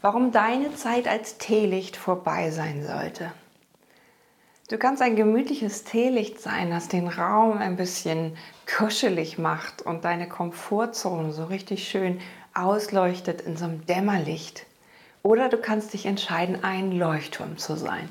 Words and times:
warum 0.00 0.32
deine 0.32 0.74
Zeit 0.74 1.08
als 1.08 1.38
Teelicht 1.38 1.96
vorbei 1.96 2.50
sein 2.50 2.86
sollte. 2.86 3.32
Du 4.68 4.76
kannst 4.76 5.00
ein 5.00 5.16
gemütliches 5.16 5.84
Teelicht 5.84 6.40
sein, 6.40 6.70
das 6.70 6.88
den 6.88 7.08
Raum 7.08 7.56
ein 7.56 7.76
bisschen 7.76 8.36
kuschelig 8.76 9.38
macht 9.38 9.80
und 9.80 10.04
deine 10.04 10.28
Komfortzone 10.28 11.32
so 11.32 11.44
richtig 11.44 11.88
schön 11.88 12.20
ausleuchtet 12.52 13.40
in 13.40 13.56
so 13.56 13.64
einem 13.64 13.86
Dämmerlicht. 13.86 14.66
Oder 15.22 15.48
du 15.48 15.56
kannst 15.56 15.94
dich 15.94 16.06
entscheiden, 16.06 16.62
ein 16.64 16.92
Leuchtturm 16.92 17.56
zu 17.56 17.76
sein, 17.76 18.08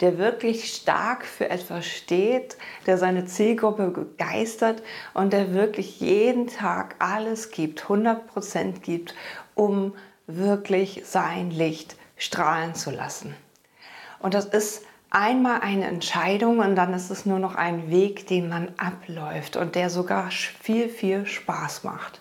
der 0.00 0.16
wirklich 0.16 0.72
stark 0.72 1.24
für 1.24 1.50
etwas 1.50 1.84
steht, 1.86 2.56
der 2.86 2.98
seine 2.98 3.26
Zielgruppe 3.26 3.88
begeistert 3.88 4.82
und 5.12 5.32
der 5.32 5.52
wirklich 5.52 6.00
jeden 6.00 6.46
Tag 6.46 6.94
alles 6.98 7.50
gibt, 7.50 7.82
100% 7.84 8.80
gibt, 8.80 9.14
um 9.54 9.92
wirklich 10.26 11.02
sein 11.04 11.50
Licht 11.50 11.96
strahlen 12.16 12.74
zu 12.74 12.90
lassen. 12.90 13.34
Und 14.18 14.34
das 14.34 14.46
ist 14.46 14.82
einmal 15.10 15.60
eine 15.60 15.86
Entscheidung 15.86 16.58
und 16.58 16.74
dann 16.74 16.92
ist 16.92 17.10
es 17.10 17.26
nur 17.26 17.38
noch 17.38 17.54
ein 17.54 17.90
Weg, 17.90 18.26
den 18.26 18.48
man 18.48 18.68
abläuft 18.76 19.56
und 19.56 19.74
der 19.74 19.88
sogar 19.88 20.30
viel, 20.30 20.88
viel 20.88 21.26
Spaß 21.26 21.84
macht. 21.84 22.20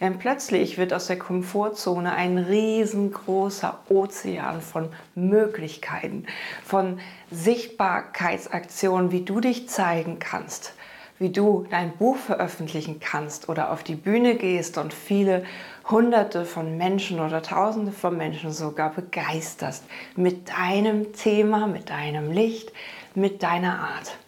Denn 0.00 0.18
plötzlich 0.18 0.76
wird 0.76 0.92
aus 0.92 1.06
der 1.06 1.18
Komfortzone 1.18 2.12
ein 2.12 2.38
riesengroßer 2.38 3.78
Ozean 3.88 4.60
von 4.60 4.88
Möglichkeiten, 5.14 6.26
von 6.64 6.98
Sichtbarkeitsaktionen, 7.30 9.12
wie 9.12 9.22
du 9.22 9.40
dich 9.40 9.68
zeigen 9.68 10.18
kannst 10.18 10.74
wie 11.18 11.30
du 11.30 11.66
dein 11.70 11.96
Buch 11.96 12.16
veröffentlichen 12.16 12.98
kannst 13.00 13.48
oder 13.48 13.70
auf 13.70 13.82
die 13.84 13.94
Bühne 13.94 14.34
gehst 14.34 14.78
und 14.78 14.92
viele 14.92 15.44
Hunderte 15.88 16.44
von 16.44 16.76
Menschen 16.76 17.20
oder 17.20 17.42
Tausende 17.42 17.92
von 17.92 18.16
Menschen 18.16 18.50
sogar 18.50 18.90
begeisterst 18.90 19.84
mit 20.16 20.48
deinem 20.48 21.12
Thema, 21.12 21.66
mit 21.66 21.90
deinem 21.90 22.32
Licht, 22.32 22.72
mit 23.14 23.42
deiner 23.42 23.78
Art. 23.78 24.18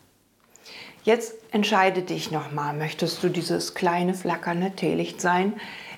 Jetzt 1.03 1.35
entscheide 1.53 2.03
dich 2.03 2.31
nochmal, 2.31 2.75
möchtest 2.75 3.23
du 3.23 3.29
dieses 3.29 3.75
kleine 3.75 4.15
flackernde 4.15 4.73
Teelicht 4.73 5.21
sein 5.21 5.55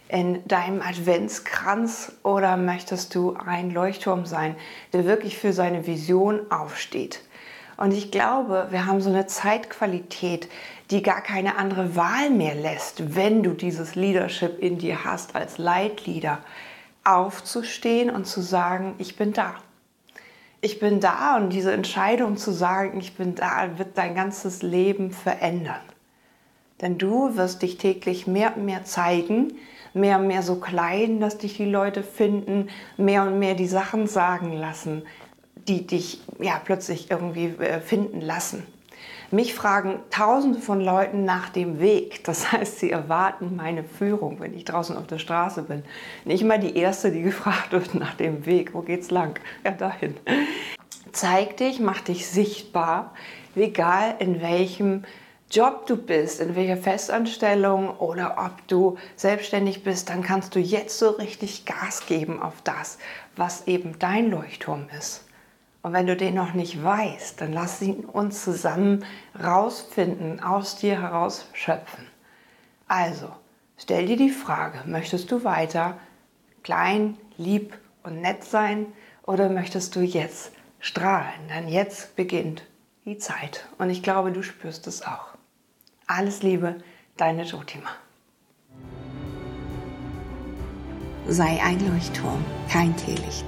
in 0.09 0.47
deinem 0.47 0.81
Adventskranz 0.81 2.13
oder 2.23 2.57
möchtest 2.57 3.15
du 3.15 3.35
ein 3.35 3.71
Leuchtturm 3.71 4.27
sein, 4.27 4.55
der 4.93 5.05
wirklich 5.05 5.39
für 5.39 5.53
seine 5.53 5.87
Vision 5.87 6.51
aufsteht? 6.51 7.21
Und 7.79 7.95
ich 7.95 8.11
glaube, 8.11 8.67
wir 8.71 8.87
haben 8.87 9.01
so 9.01 9.09
eine 9.09 9.29
Zeitqualität, 9.29 10.49
die 10.91 11.01
gar 11.01 11.23
keine 11.23 11.57
andere 11.57 11.95
Wahl 11.95 12.29
mehr 12.29 12.57
lässt, 12.57 13.15
wenn 13.15 13.45
du 13.45 13.53
dieses 13.53 13.95
Leadership 13.95 14.59
in 14.59 14.79
dir 14.79 15.05
hast 15.05 15.37
als 15.37 15.59
Leitleader, 15.59 16.41
aufzustehen 17.05 18.11
und 18.11 18.27
zu 18.27 18.41
sagen, 18.41 18.97
ich 18.99 19.17
bin 19.17 19.33
da. 19.33 19.55
Ich 20.61 20.81
bin 20.81 20.99
da 20.99 21.37
und 21.37 21.51
diese 21.51 21.73
Entscheidung 21.73 22.37
zu 22.37 22.51
sagen, 22.51 22.99
ich 22.99 23.17
bin 23.17 23.37
da, 23.37 23.79
wird 23.79 23.97
dein 23.97 24.17
ganzes 24.17 24.63
Leben 24.63 25.13
verändern. 25.13 25.81
Denn 26.81 26.99
du 26.99 27.37
wirst 27.37 27.63
dich 27.63 27.79
täglich 27.79 28.27
mehr 28.27 28.57
und 28.57 28.65
mehr 28.65 28.85
zeigen, 28.85 29.53
mehr 29.95 30.19
und 30.19 30.27
mehr 30.27 30.43
so 30.43 30.57
klein, 30.57 31.21
dass 31.21 31.39
dich 31.39 31.57
die 31.57 31.65
Leute 31.65 32.03
finden, 32.03 32.71
mehr 32.97 33.23
und 33.23 33.39
mehr 33.39 33.55
die 33.55 33.69
Sachen 33.69 34.09
sagen 34.09 34.53
lassen, 34.53 35.03
die 35.69 35.87
dich 35.87 36.21
ja 36.41 36.61
plötzlich 36.65 37.11
irgendwie 37.11 37.47
äh, 37.47 37.81
finden 37.81 38.21
lassen. 38.21 38.67
Mich 39.31 39.55
fragen 39.55 40.01
tausende 40.09 40.59
von 40.59 40.81
Leuten 40.81 41.27
nach 41.27 41.51
dem 41.51 41.81
Weg. 41.81 42.25
Das 42.25 42.51
heißt, 42.51 42.79
sie 42.79 42.91
erwarten 42.91 43.57
meine 43.57 43.85
Führung, 43.85 44.41
wenn 44.41 44.55
ich 44.55 44.65
draußen 44.65 44.97
auf 44.97 45.07
der 45.07 45.19
Straße 45.19 45.63
bin. 45.63 45.83
Nicht 46.25 46.45
mal 46.45 46.59
die 46.59 46.77
erste, 46.77 47.13
die 47.13 47.23
gefragt 47.31 47.73
wird 47.73 47.95
nach 47.95 48.15
dem 48.15 48.47
Weg. 48.47 48.73
Wo 48.73 48.81
geht's 48.81 49.11
lang? 49.11 49.39
Ja, 49.65 49.73
dahin. 49.73 50.17
Zeig 51.13 51.59
dich, 51.59 51.79
mach 51.79 52.01
dich 52.01 52.27
sichtbar, 52.27 53.15
egal 53.55 54.15
in 54.19 54.41
welchem 54.41 55.05
Job 55.51 55.87
du 55.87 55.97
bist, 55.97 56.41
in 56.41 56.55
welcher 56.55 56.77
Festanstellung 56.77 57.97
oder 57.99 58.37
ob 58.39 58.67
du 58.69 58.99
selbstständig 59.17 59.83
bist, 59.83 60.11
dann 60.11 60.23
kannst 60.23 60.55
du 60.55 60.59
jetzt 60.59 60.99
so 60.99 61.11
richtig 61.11 61.65
Gas 61.65 62.05
geben 62.07 62.43
auf 62.43 62.61
das, 62.65 62.99
was 63.37 63.67
eben 63.67 63.99
dein 63.99 64.31
Leuchtturm 64.31 64.87
ist. 64.99 65.28
Und 65.83 65.93
wenn 65.93 66.07
du 66.07 66.17
den 66.17 66.35
noch 66.35 66.55
nicht 66.55 66.83
weißt, 66.83 67.41
dann 67.41 67.53
lass 67.53 67.81
ihn 67.81 68.05
uns 68.05 68.45
zusammen 68.45 69.05
rausfinden, 69.41 70.41
aus 70.41 70.77
dir 70.77 71.01
heraus 71.01 71.47
schöpfen. 71.53 72.07
Also, 72.89 73.29
stell 73.77 74.07
dir 74.07 74.17
die 74.17 74.31
Frage, 74.31 74.83
möchtest 74.87 75.31
du 75.31 75.45
weiter 75.45 75.99
klein, 76.63 77.17
lieb 77.37 77.79
und 78.03 78.21
nett 78.21 78.45
sein 78.45 78.87
oder 79.23 79.49
möchtest 79.49 79.95
du 79.95 80.01
jetzt 80.01 80.53
strahlen? 80.81 81.49
Denn 81.49 81.69
jetzt 81.69 82.17
beginnt 82.17 82.65
die 83.05 83.19
Zeit 83.19 83.67
und 83.79 83.91
ich 83.91 84.03
glaube, 84.03 84.33
du 84.33 84.43
spürst 84.43 84.87
es 84.87 85.03
auch. 85.03 85.29
Alles 86.07 86.43
Liebe, 86.43 86.79
deine 87.17 87.45
Jotima. 87.45 87.91
Sei 91.27 91.61
ein 91.63 91.79
Leuchtturm, 91.93 92.43
kein 92.71 92.97
Teelicht. 92.97 93.45